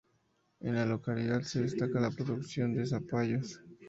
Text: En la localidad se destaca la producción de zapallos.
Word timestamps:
En 0.61 0.73
la 0.73 0.83
localidad 0.87 1.43
se 1.43 1.61
destaca 1.61 1.99
la 1.99 2.09
producción 2.09 2.73
de 2.73 2.87
zapallos. 2.87 3.61